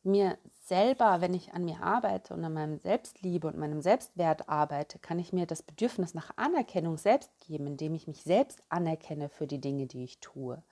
mir 0.02 0.38
selber, 0.64 1.20
wenn 1.20 1.34
ich 1.34 1.52
an 1.52 1.64
mir 1.64 1.82
arbeite 1.82 2.32
und 2.34 2.44
an 2.44 2.52
meinem 2.52 2.78
Selbstliebe 2.78 3.46
und 3.46 3.58
meinem 3.58 3.82
Selbstwert 3.82 4.48
arbeite, 4.48 4.98
kann 4.98 5.18
ich 5.18 5.32
mir 5.32 5.46
das 5.46 5.62
Bedürfnis 5.62 6.14
nach 6.14 6.30
Anerkennung 6.36 6.96
selbst 6.96 7.30
geben, 7.40 7.66
indem 7.66 7.94
ich 7.94 8.06
mich 8.06 8.22
selbst 8.22 8.62
anerkenne 8.68 9.28
für 9.28 9.46
die 9.46 9.60
Dinge, 9.60 9.86
die 9.86 10.04
ich 10.04 10.20
tue 10.20 10.62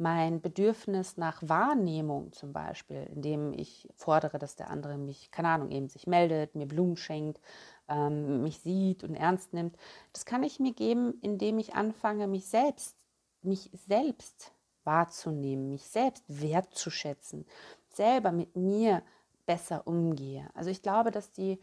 mein 0.00 0.40
Bedürfnis 0.40 1.16
nach 1.16 1.42
Wahrnehmung 1.46 2.32
zum 2.32 2.52
Beispiel, 2.52 3.06
indem 3.14 3.52
ich 3.52 3.88
fordere, 3.94 4.38
dass 4.38 4.56
der 4.56 4.70
andere 4.70 4.96
mich, 4.96 5.30
keine 5.30 5.48
Ahnung, 5.48 5.70
eben 5.70 5.88
sich 5.88 6.06
meldet, 6.06 6.54
mir 6.54 6.66
Blumen 6.66 6.96
schenkt, 6.96 7.40
ähm, 7.88 8.42
mich 8.42 8.60
sieht 8.60 9.04
und 9.04 9.14
ernst 9.14 9.52
nimmt, 9.52 9.76
das 10.12 10.24
kann 10.24 10.42
ich 10.42 10.58
mir 10.58 10.72
geben, 10.72 11.14
indem 11.20 11.58
ich 11.58 11.74
anfange, 11.74 12.26
mich 12.26 12.46
selbst, 12.46 12.96
mich 13.42 13.70
selbst 13.86 14.52
wahrzunehmen, 14.84 15.68
mich 15.70 15.86
selbst 15.86 16.24
wertzuschätzen, 16.28 17.44
selber 17.90 18.32
mit 18.32 18.56
mir 18.56 19.02
besser 19.44 19.86
umgehe. 19.86 20.48
Also 20.54 20.70
ich 20.70 20.82
glaube, 20.82 21.10
dass 21.10 21.30
die 21.30 21.60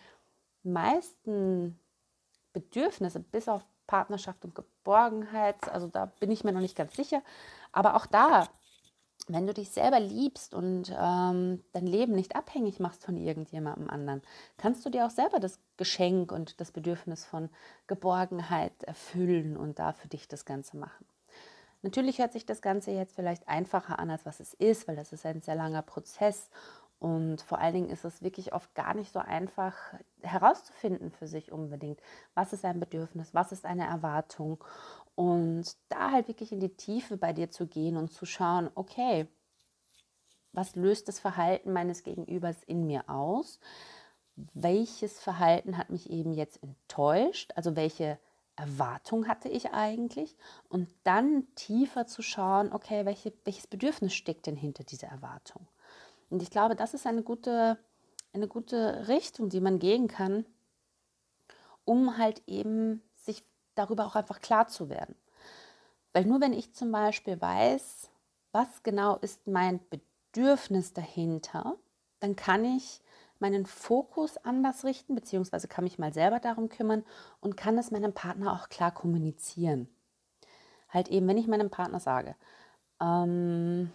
meisten 0.63 1.79
Bedürfnisse, 2.53 3.19
bis 3.19 3.47
auf 3.47 3.65
Partnerschaft 3.87 4.43
und 4.43 4.53
Geborgenheit, 4.53 5.69
also 5.69 5.87
da 5.87 6.05
bin 6.19 6.29
ich 6.29 6.43
mir 6.43 6.51
noch 6.51 6.61
nicht 6.61 6.75
ganz 6.75 6.95
sicher, 6.95 7.23
aber 7.71 7.95
auch 7.95 8.05
da, 8.05 8.47
wenn 9.27 9.45
du 9.45 9.53
dich 9.53 9.71
selber 9.71 9.99
liebst 9.99 10.53
und 10.53 10.93
ähm, 10.97 11.63
dein 11.73 11.87
Leben 11.87 12.13
nicht 12.13 12.35
abhängig 12.35 12.79
machst 12.79 13.03
von 13.03 13.17
irgendjemandem 13.17 13.89
anderen, 13.89 14.21
kannst 14.57 14.85
du 14.85 14.89
dir 14.89 15.05
auch 15.05 15.09
selber 15.11 15.39
das 15.39 15.59
Geschenk 15.75 16.31
und 16.31 16.61
das 16.61 16.71
Bedürfnis 16.71 17.25
von 17.25 17.49
Geborgenheit 17.87 18.83
erfüllen 18.83 19.57
und 19.57 19.79
da 19.79 19.91
für 19.91 20.07
dich 20.07 20.27
das 20.27 20.45
Ganze 20.45 20.77
machen. 20.77 21.05
Natürlich 21.81 22.19
hört 22.19 22.33
sich 22.33 22.45
das 22.45 22.61
Ganze 22.61 22.91
jetzt 22.91 23.15
vielleicht 23.15 23.47
einfacher 23.47 23.99
an, 23.99 24.09
als 24.09 24.25
was 24.25 24.39
es 24.39 24.53
ist, 24.53 24.87
weil 24.87 24.95
das 24.95 25.13
ist 25.13 25.25
ein 25.25 25.41
sehr 25.41 25.55
langer 25.55 25.81
Prozess 25.81 26.49
und 26.99 27.41
vor 27.41 27.59
allen 27.59 27.73
Dingen 27.73 27.89
ist 27.89 28.05
es 28.05 28.23
wirklich 28.23 28.53
oft 28.53 28.73
gar 28.73 28.95
nicht 28.95 29.11
so 29.13 29.19
einfach 29.19 29.75
herauszufinden 30.21 31.11
für 31.11 31.27
sich 31.27 31.51
unbedingt, 31.51 32.01
was 32.33 32.53
ist 32.53 32.65
ein 32.65 32.79
Bedürfnis, 32.79 33.33
was 33.33 33.51
ist 33.51 33.65
eine 33.65 33.85
Erwartung. 33.85 34.63
Und 35.17 35.75
da 35.89 36.11
halt 36.11 36.27
wirklich 36.27 36.51
in 36.51 36.59
die 36.59 36.77
Tiefe 36.77 37.17
bei 37.17 37.33
dir 37.33 37.49
zu 37.49 37.65
gehen 37.65 37.97
und 37.97 38.13
zu 38.13 38.27
schauen, 38.27 38.69
okay, 38.75 39.25
was 40.53 40.75
löst 40.75 41.07
das 41.07 41.19
Verhalten 41.19 41.73
meines 41.73 42.03
Gegenübers 42.03 42.63
in 42.65 42.85
mir 42.85 43.09
aus? 43.09 43.59
Welches 44.53 45.19
Verhalten 45.19 45.75
hat 45.75 45.89
mich 45.89 46.11
eben 46.11 46.33
jetzt 46.33 46.61
enttäuscht? 46.61 47.51
Also 47.55 47.75
welche 47.75 48.19
Erwartung 48.55 49.27
hatte 49.27 49.49
ich 49.49 49.71
eigentlich? 49.71 50.37
Und 50.69 50.87
dann 51.03 51.47
tiefer 51.55 52.05
zu 52.05 52.21
schauen, 52.21 52.71
okay, 52.71 53.03
welche, 53.03 53.33
welches 53.43 53.65
Bedürfnis 53.65 54.13
steckt 54.13 54.45
denn 54.45 54.55
hinter 54.55 54.83
dieser 54.83 55.07
Erwartung? 55.07 55.67
Und 56.29 56.43
ich 56.43 56.51
glaube, 56.51 56.75
das 56.75 56.93
ist 56.93 57.07
eine 57.07 57.23
gute, 57.23 57.79
eine 58.33 58.47
gute 58.47 59.07
Richtung, 59.07 59.49
die 59.49 59.61
man 59.61 59.79
gehen 59.79 60.07
kann, 60.07 60.45
um 61.85 62.19
halt 62.19 62.43
eben 62.45 63.01
darüber 63.77 64.05
auch 64.05 64.15
einfach 64.15 64.39
klar 64.39 64.67
zu 64.67 64.89
werden. 64.89 65.15
Weil 66.13 66.25
nur 66.25 66.41
wenn 66.41 66.53
ich 66.53 66.73
zum 66.73 66.91
Beispiel 66.91 67.39
weiß, 67.39 68.09
was 68.51 68.83
genau 68.83 69.17
ist 69.17 69.47
mein 69.47 69.79
Bedürfnis 69.89 70.93
dahinter, 70.93 71.75
dann 72.19 72.35
kann 72.35 72.65
ich 72.65 73.01
meinen 73.39 73.65
Fokus 73.65 74.37
anders 74.37 74.83
richten, 74.83 75.15
beziehungsweise 75.15 75.67
kann 75.67 75.83
mich 75.83 75.99
mal 75.99 76.13
selber 76.13 76.39
darum 76.39 76.69
kümmern 76.69 77.03
und 77.39 77.55
kann 77.57 77.77
es 77.77 77.91
meinem 77.91 78.13
Partner 78.13 78.53
auch 78.53 78.69
klar 78.69 78.91
kommunizieren. 78.91 79.87
Halt 80.89 81.09
eben, 81.09 81.27
wenn 81.27 81.37
ich 81.37 81.47
meinem 81.47 81.69
Partner 81.69 81.99
sage, 81.99 82.35
ähm, 82.99 83.91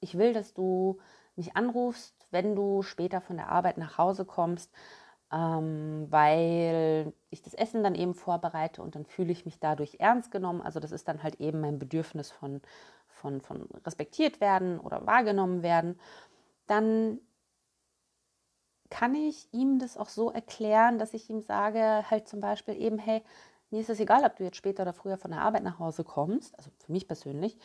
ich 0.00 0.16
will, 0.16 0.32
dass 0.32 0.54
du 0.54 0.98
mich 1.34 1.56
anrufst, 1.56 2.14
wenn 2.30 2.54
du 2.54 2.82
später 2.82 3.20
von 3.20 3.36
der 3.36 3.50
Arbeit 3.50 3.76
nach 3.78 3.98
Hause 3.98 4.24
kommst, 4.24 4.70
ähm, 5.32 6.06
weil 6.10 7.12
ich 7.36 7.42
das 7.42 7.54
Essen 7.54 7.82
dann 7.82 7.94
eben 7.94 8.14
vorbereite 8.14 8.82
und 8.82 8.94
dann 8.94 9.06
fühle 9.06 9.32
ich 9.32 9.44
mich 9.44 9.58
dadurch 9.60 9.96
ernst 10.00 10.30
genommen. 10.30 10.60
Also 10.62 10.80
das 10.80 10.92
ist 10.92 11.08
dann 11.08 11.22
halt 11.22 11.40
eben 11.40 11.60
mein 11.60 11.78
Bedürfnis 11.78 12.30
von, 12.30 12.60
von, 13.08 13.40
von 13.40 13.68
respektiert 13.84 14.40
werden 14.40 14.80
oder 14.80 15.06
wahrgenommen 15.06 15.62
werden. 15.62 15.98
Dann 16.66 17.20
kann 18.90 19.14
ich 19.14 19.48
ihm 19.52 19.78
das 19.78 19.96
auch 19.96 20.08
so 20.08 20.30
erklären, 20.30 20.98
dass 20.98 21.14
ich 21.14 21.28
ihm 21.30 21.40
sage, 21.40 22.08
halt 22.10 22.28
zum 22.28 22.40
Beispiel 22.40 22.80
eben, 22.80 22.98
hey, 22.98 23.22
mir 23.70 23.80
ist 23.80 23.90
es 23.90 24.00
egal, 24.00 24.24
ob 24.24 24.36
du 24.36 24.44
jetzt 24.44 24.56
später 24.56 24.82
oder 24.82 24.92
früher 24.92 25.18
von 25.18 25.32
der 25.32 25.40
Arbeit 25.40 25.64
nach 25.64 25.78
Hause 25.78 26.04
kommst, 26.04 26.56
also 26.56 26.70
für 26.78 26.92
mich 26.92 27.08
persönlich, 27.08 27.58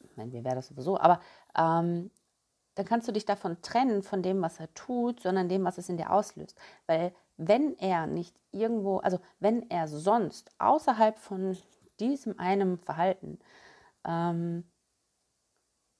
ich 0.00 0.16
mir 0.16 0.44
wäre 0.44 0.56
das 0.56 0.68
sowieso, 0.68 0.98
aber 0.98 1.20
ähm, 1.56 2.10
dann 2.74 2.86
kannst 2.86 3.08
du 3.08 3.12
dich 3.12 3.24
davon 3.24 3.60
trennen, 3.62 4.02
von 4.02 4.22
dem, 4.22 4.40
was 4.42 4.60
er 4.60 4.72
tut, 4.74 5.20
sondern 5.20 5.48
dem, 5.48 5.64
was 5.64 5.78
es 5.78 5.88
in 5.88 5.96
dir 5.96 6.10
auslöst. 6.10 6.56
Weil 6.86 7.12
wenn 7.40 7.78
er 7.78 8.06
nicht 8.06 8.36
irgendwo, 8.52 8.98
also 8.98 9.18
wenn 9.38 9.68
er 9.70 9.88
sonst 9.88 10.50
außerhalb 10.58 11.18
von 11.18 11.56
diesem 11.98 12.38
einem 12.38 12.78
Verhalten 12.78 13.38
ähm, 14.04 14.64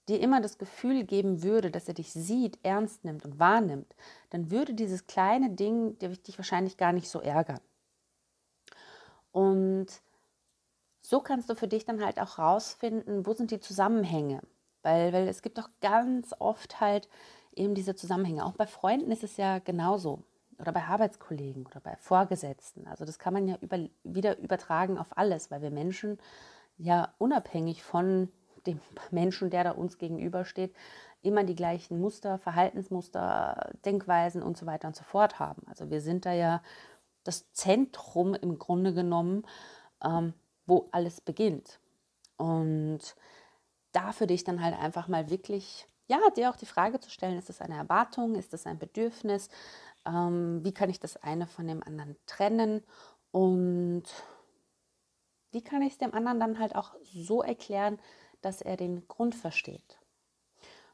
dir 0.08 0.20
immer 0.20 0.40
das 0.40 0.58
Gefühl 0.58 1.04
geben 1.04 1.42
würde, 1.42 1.70
dass 1.70 1.88
er 1.88 1.94
dich 1.94 2.12
sieht, 2.12 2.58
ernst 2.62 3.04
nimmt 3.04 3.24
und 3.24 3.38
wahrnimmt, 3.38 3.94
dann 4.28 4.50
würde 4.50 4.74
dieses 4.74 5.06
kleine 5.06 5.50
Ding 5.50 5.98
dich 5.98 6.36
wahrscheinlich 6.36 6.76
gar 6.76 6.92
nicht 6.92 7.08
so 7.08 7.20
ärgern. 7.20 7.60
Und 9.32 9.86
so 11.00 11.20
kannst 11.20 11.48
du 11.48 11.54
für 11.54 11.68
dich 11.68 11.86
dann 11.86 12.04
halt 12.04 12.20
auch 12.20 12.38
rausfinden, 12.38 13.24
wo 13.24 13.32
sind 13.32 13.50
die 13.50 13.60
Zusammenhänge. 13.60 14.42
Weil, 14.82 15.12
weil 15.12 15.28
es 15.28 15.42
gibt 15.42 15.58
doch 15.58 15.70
ganz 15.80 16.34
oft 16.38 16.80
halt 16.80 17.08
eben 17.54 17.74
diese 17.74 17.94
Zusammenhänge. 17.94 18.44
Auch 18.44 18.54
bei 18.54 18.66
Freunden 18.66 19.10
ist 19.10 19.24
es 19.24 19.36
ja 19.36 19.58
genauso. 19.58 20.22
Oder 20.60 20.72
bei 20.72 20.84
Arbeitskollegen 20.84 21.66
oder 21.66 21.80
bei 21.80 21.96
Vorgesetzten. 21.96 22.86
Also 22.86 23.04
das 23.04 23.18
kann 23.18 23.32
man 23.32 23.48
ja 23.48 23.56
über, 23.60 23.78
wieder 24.04 24.38
übertragen 24.38 24.98
auf 24.98 25.16
alles, 25.16 25.50
weil 25.50 25.62
wir 25.62 25.70
Menschen 25.70 26.18
ja 26.76 27.12
unabhängig 27.18 27.82
von 27.82 28.30
dem 28.66 28.80
Menschen, 29.10 29.50
der 29.50 29.64
da 29.64 29.70
uns 29.72 29.98
gegenübersteht, 29.98 30.74
immer 31.22 31.44
die 31.44 31.54
gleichen 31.54 32.00
Muster, 32.00 32.38
Verhaltensmuster, 32.38 33.72
Denkweisen 33.84 34.42
und 34.42 34.56
so 34.56 34.66
weiter 34.66 34.88
und 34.88 34.96
so 34.96 35.04
fort 35.04 35.38
haben. 35.38 35.62
Also 35.66 35.90
wir 35.90 36.00
sind 36.00 36.24
da 36.24 36.32
ja 36.32 36.62
das 37.24 37.52
Zentrum 37.52 38.34
im 38.34 38.58
Grunde 38.58 38.94
genommen 38.94 39.44
ähm, 40.02 40.34
wo 40.66 40.88
alles 40.92 41.20
beginnt. 41.20 41.80
Und 42.36 43.00
da 43.92 44.12
für 44.12 44.26
dich 44.26 44.44
dann 44.44 44.62
halt 44.62 44.78
einfach 44.78 45.08
mal 45.08 45.30
wirklich, 45.30 45.86
ja, 46.06 46.18
dir 46.36 46.50
auch 46.50 46.56
die 46.56 46.66
Frage 46.66 47.00
zu 47.00 47.10
stellen, 47.10 47.38
ist 47.38 47.48
das 47.48 47.60
eine 47.60 47.76
Erwartung, 47.76 48.34
ist 48.34 48.52
das 48.52 48.66
ein 48.66 48.78
Bedürfnis, 48.78 49.48
ähm, 50.06 50.60
wie 50.64 50.72
kann 50.72 50.90
ich 50.90 51.00
das 51.00 51.16
eine 51.16 51.46
von 51.46 51.66
dem 51.66 51.82
anderen 51.82 52.16
trennen 52.26 52.82
und 53.30 54.04
wie 55.52 55.62
kann 55.62 55.82
ich 55.82 55.92
es 55.92 55.98
dem 55.98 56.14
anderen 56.14 56.40
dann 56.40 56.58
halt 56.58 56.74
auch 56.74 56.94
so 57.02 57.42
erklären, 57.42 57.98
dass 58.40 58.62
er 58.62 58.76
den 58.76 59.06
Grund 59.08 59.34
versteht. 59.34 59.98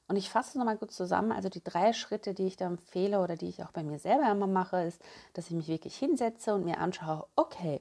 Und 0.09 0.17
ich 0.17 0.31
fasse 0.31 0.57
nochmal 0.57 0.79
gut 0.79 0.93
zusammen. 0.93 1.33
Also 1.33 1.49
die 1.49 1.63
drei 1.63 1.93
Schritte, 1.93 2.33
die 2.33 2.47
ich 2.47 2.57
da 2.57 2.67
empfehle 2.67 3.21
oder 3.21 3.37
die 3.37 3.49
ich 3.49 3.65
auch 3.65 3.73
bei 3.73 3.83
mir 3.83 3.99
selber 3.99 4.31
immer 4.31 4.47
mache, 4.47 4.83
ist, 4.83 5.03
dass 5.33 5.47
ich 5.47 5.53
mich 5.53 5.69
wirklich 5.69 5.97
hinsetze 5.97 6.55
und 6.55 6.65
mir 6.65 6.79
anschaue, 6.79 7.27
okay, 7.35 7.81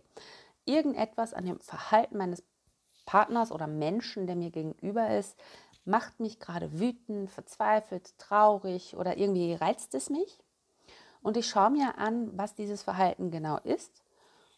irgendetwas 0.66 1.34
an 1.34 1.46
dem 1.46 1.60
Verhalten 1.60 2.18
meines 2.18 2.44
Partners 3.06 3.52
oder 3.52 3.68
Menschen, 3.68 4.26
der 4.26 4.36
mir 4.36 4.50
gegenüber 4.50 5.16
ist, 5.16 5.38
macht 5.86 6.20
mich 6.20 6.40
gerade 6.40 6.80
wütend, 6.80 7.30
verzweifelt, 7.30 8.18
traurig 8.18 8.96
oder 8.96 9.18
irgendwie 9.18 9.54
reizt 9.54 9.94
es 9.94 10.10
mich. 10.10 10.40
Und 11.26 11.38
ich 11.38 11.50
schaue 11.50 11.72
mir 11.72 11.98
an, 11.98 12.30
was 12.38 12.54
dieses 12.54 12.84
Verhalten 12.84 13.32
genau 13.32 13.58
ist 13.58 14.04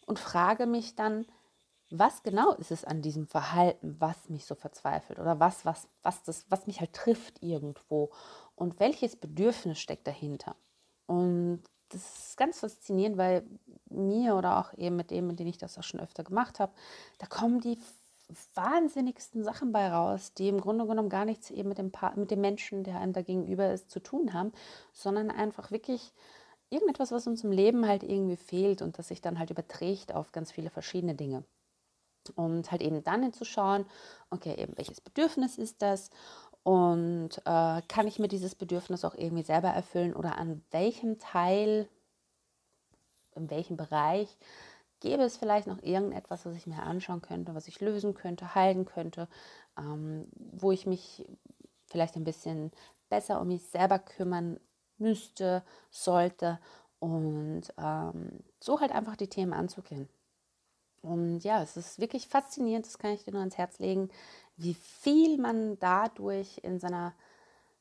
und 0.06 0.20
frage 0.20 0.66
mich 0.66 0.96
dann, 0.96 1.26
was 1.90 2.24
genau 2.24 2.52
ist 2.56 2.72
es 2.72 2.84
an 2.84 3.02
diesem 3.02 3.26
Verhalten, 3.26 3.96
was 4.00 4.28
mich 4.28 4.44
so 4.44 4.54
verzweifelt 4.54 5.18
oder 5.18 5.40
was, 5.40 5.64
was, 5.64 5.88
was, 6.04 6.24
das, 6.24 6.46
was 6.50 6.68
mich 6.68 6.82
halt 6.82 6.92
trifft 6.92 7.42
irgendwo 7.42 8.12
und 8.56 8.82
welches 8.82 9.16
Bedürfnis 9.16 9.80
steckt 9.80 10.08
dahinter. 10.08 10.58
Und 11.06 11.64
das 11.88 12.02
ist 12.32 12.38
ganz 12.38 12.60
faszinierend, 12.60 13.18
weil 13.18 13.48
mir 13.90 14.36
oder 14.36 14.60
auch 14.60 14.78
eben 14.78 14.98
mit 14.98 15.10
dem, 15.10 15.28
mit 15.28 15.40
dem 15.40 15.48
ich 15.48 15.58
das 15.58 15.78
auch 15.78 15.84
schon 15.84 16.02
öfter 16.02 16.26
gemacht 16.26 16.60
habe, 16.60 16.74
da 17.18 17.28
kommen 17.28 17.62
die 17.62 17.80
wahnsinnigsten 18.56 19.42
Sachen 19.46 19.72
bei 19.72 19.90
raus, 19.90 20.34
die 20.34 20.50
im 20.50 20.60
Grunde 20.60 20.86
genommen 20.86 21.08
gar 21.08 21.24
nichts 21.24 21.50
eben 21.50 21.70
mit 21.70 21.78
dem, 21.78 21.94
pa 21.94 22.12
mit 22.18 22.30
dem 22.30 22.42
Menschen, 22.42 22.84
der 22.84 23.00
einem 23.00 23.14
da 23.14 23.22
gegenüber 23.22 23.72
ist, 23.72 23.90
zu 23.90 24.02
tun 24.02 24.34
haben, 24.34 24.52
sondern 24.92 25.32
einfach 25.32 25.72
wirklich 25.72 26.12
irgendetwas, 26.70 27.12
was 27.12 27.28
uns 27.28 27.44
im 27.44 27.52
Leben 27.52 27.88
halt 27.88 28.04
irgendwie 28.04 28.38
fehlt 28.38 28.82
und 28.82 28.98
das 28.98 29.08
sich 29.10 29.22
dann 29.22 29.40
halt 29.40 29.50
überträgt 29.50 30.14
auf 30.14 30.32
ganz 30.32 30.52
viele 30.52 30.70
verschiedene 30.70 31.16
Dinge. 31.16 31.44
Und 32.36 32.72
halt 32.72 32.82
eben 32.82 33.04
dann 33.04 33.24
hinzuschauen, 33.24 33.86
okay, 34.30 34.54
eben 34.56 34.76
welches 34.76 35.00
Bedürfnis 35.00 35.58
ist 35.58 35.82
das 35.82 36.10
und 36.64 37.38
äh, 37.46 37.82
kann 37.88 38.08
ich 38.08 38.20
mir 38.20 38.28
dieses 38.28 38.54
Bedürfnis 38.54 39.06
auch 39.06 39.16
irgendwie 39.16 39.44
selber 39.44 39.70
erfüllen 39.70 40.14
oder 40.14 40.38
an 40.38 40.62
welchem 40.72 41.20
Teil, 41.20 41.88
in 43.36 43.50
welchem 43.50 43.78
Bereich 43.78 44.38
gäbe 45.00 45.24
es 45.24 45.38
vielleicht 45.38 45.68
noch 45.68 45.82
irgendetwas, 45.82 46.46
was 46.46 46.56
ich 46.56 46.68
mir 46.68 46.84
anschauen 46.84 47.22
könnte, 47.22 47.56
was 47.56 47.70
ich 47.70 47.80
lösen 47.80 48.14
könnte, 48.14 48.56
heilen 48.56 48.84
könnte, 48.84 49.30
ähm, 49.78 50.28
wo 50.36 50.74
ich 50.74 50.86
mich 50.86 51.26
vielleicht 51.86 52.18
ein 52.18 52.26
bisschen 52.26 52.72
besser 53.08 53.40
um 53.40 53.48
mich 53.48 53.64
selber 53.68 54.00
kümmern 54.00 54.60
müsste, 55.00 55.64
sollte 55.90 56.60
und 57.00 57.64
ähm, 57.78 58.40
so 58.60 58.80
halt 58.80 58.92
einfach 58.92 59.16
die 59.16 59.30
Themen 59.30 59.54
anzugehen. 59.54 60.10
Und 61.02 61.40
ja, 61.42 61.62
es 61.62 61.78
ist 61.78 62.00
wirklich 62.00 62.28
faszinierend, 62.28 62.86
das 62.86 62.98
kann 62.98 63.12
ich 63.12 63.24
dir 63.24 63.32
nur 63.32 63.42
ans 63.42 63.58
Herz 63.58 63.80
legen, 63.80 64.10
wie 64.58 64.74
viel 64.74 65.38
man 65.38 65.80
dadurch 65.80 66.60
in 66.64 66.80
seiner 66.80 67.14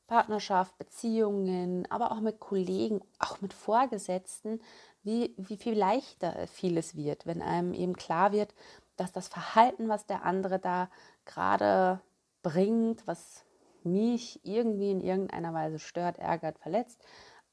Partnerschaft, 0.07 0.77
Beziehungen, 0.77 1.89
aber 1.91 2.11
auch 2.11 2.21
mit 2.21 2.39
Kollegen, 2.39 3.01
auch 3.19 3.41
mit 3.41 3.53
Vorgesetzten, 3.53 4.61
wie, 5.03 5.33
wie 5.37 5.57
viel 5.57 5.77
leichter 5.77 6.47
vieles 6.47 6.95
wird, 6.95 7.25
wenn 7.25 7.41
einem 7.41 7.73
eben 7.73 7.95
klar 7.95 8.31
wird, 8.31 8.53
dass 8.95 9.11
das 9.11 9.27
Verhalten, 9.27 9.89
was 9.89 10.05
der 10.05 10.23
andere 10.23 10.59
da 10.59 10.89
gerade 11.25 11.99
bringt, 12.41 13.05
was 13.05 13.43
mich 13.91 14.39
irgendwie 14.43 14.91
in 14.91 15.01
irgendeiner 15.01 15.53
Weise 15.53 15.79
stört, 15.79 16.19
ärgert, 16.19 16.59
verletzt, 16.59 17.03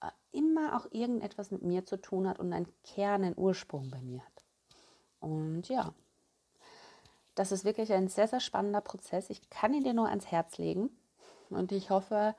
äh, 0.00 0.10
immer 0.32 0.76
auch 0.76 0.86
irgendetwas 0.90 1.50
mit 1.50 1.62
mir 1.62 1.84
zu 1.86 1.96
tun 1.96 2.28
hat 2.28 2.38
und 2.38 2.52
einen 2.52 2.72
Kern, 2.82 3.24
einen 3.24 3.38
Ursprung 3.38 3.90
bei 3.90 4.00
mir 4.00 4.20
hat. 4.24 4.44
Und 5.20 5.68
ja, 5.68 5.94
das 7.34 7.52
ist 7.52 7.64
wirklich 7.64 7.92
ein 7.92 8.08
sehr, 8.08 8.28
sehr 8.28 8.40
spannender 8.40 8.80
Prozess. 8.80 9.30
Ich 9.30 9.48
kann 9.50 9.74
ihn 9.74 9.84
dir 9.84 9.94
nur 9.94 10.08
ans 10.08 10.26
Herz 10.26 10.58
legen. 10.58 10.90
Und 11.50 11.72
ich 11.72 11.90
hoffe, 11.90 12.34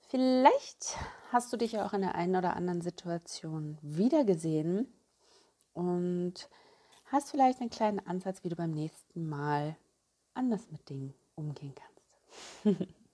vielleicht 0.00 0.96
hast 1.30 1.52
du 1.52 1.56
dich 1.56 1.78
auch 1.78 1.92
in 1.92 2.02
der 2.02 2.14
einen 2.14 2.36
oder 2.36 2.56
anderen 2.56 2.80
Situation 2.80 3.78
wiedergesehen 3.82 4.92
und 5.74 6.48
hast 7.06 7.30
vielleicht 7.30 7.60
einen 7.60 7.70
kleinen 7.70 8.04
Ansatz, 8.06 8.42
wie 8.42 8.48
du 8.48 8.56
beim 8.56 8.72
nächsten 8.72 9.28
Mal 9.28 9.76
anders 10.34 10.70
mit 10.70 10.88
Dingen 10.88 11.14
umgehen 11.34 11.74
kannst. 11.74 12.86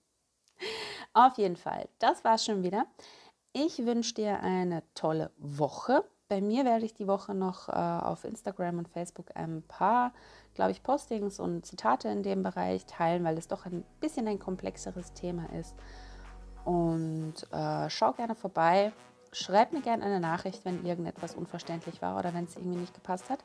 Auf 1.14 1.36
jeden 1.36 1.56
Fall, 1.56 1.88
das 1.98 2.24
war 2.24 2.34
es 2.34 2.44
schon 2.44 2.62
wieder. 2.62 2.86
Ich 3.52 3.84
wünsche 3.84 4.14
dir 4.14 4.40
eine 4.40 4.82
tolle 4.94 5.30
Woche. 5.36 6.04
Bei 6.28 6.40
mir 6.40 6.64
werde 6.64 6.86
ich 6.86 6.94
die 6.94 7.06
Woche 7.06 7.34
noch 7.34 7.68
äh, 7.68 7.72
auf 7.72 8.24
Instagram 8.24 8.78
und 8.78 8.88
Facebook 8.88 9.26
ein 9.34 9.62
paar, 9.68 10.14
glaube 10.54 10.70
ich, 10.70 10.82
Postings 10.82 11.38
und 11.38 11.66
Zitate 11.66 12.08
in 12.08 12.22
dem 12.22 12.42
Bereich 12.42 12.86
teilen, 12.86 13.24
weil 13.24 13.36
es 13.36 13.48
doch 13.48 13.66
ein 13.66 13.84
bisschen 14.00 14.26
ein 14.26 14.38
komplexeres 14.38 15.12
Thema 15.12 15.52
ist. 15.52 15.74
Und 16.64 17.34
äh, 17.52 17.90
schau 17.90 18.12
gerne 18.12 18.34
vorbei. 18.34 18.92
Schreib 19.32 19.74
mir 19.74 19.82
gerne 19.82 20.04
eine 20.04 20.20
Nachricht, 20.20 20.64
wenn 20.64 20.86
irgendetwas 20.86 21.34
unverständlich 21.34 22.00
war 22.00 22.18
oder 22.18 22.32
wenn 22.32 22.44
es 22.44 22.56
irgendwie 22.56 22.78
nicht 22.78 22.94
gepasst 22.94 23.28
hat. 23.28 23.44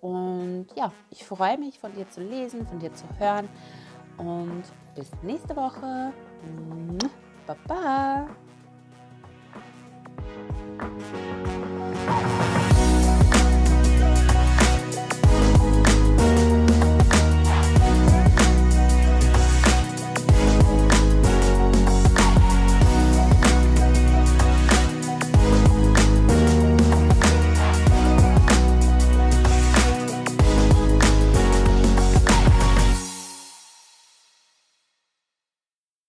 Und 0.00 0.66
ja, 0.74 0.92
ich 1.10 1.24
freue 1.24 1.58
mich, 1.58 1.78
von 1.78 1.94
dir 1.94 2.08
zu 2.08 2.20
lesen, 2.20 2.66
von 2.66 2.80
dir 2.80 2.92
zu 2.92 3.04
hören. 3.18 3.48
Und 4.18 4.64
bis 4.96 5.10
nächste 5.22 5.54
Woche. 5.54 6.12
Bye-bye. 7.46 8.28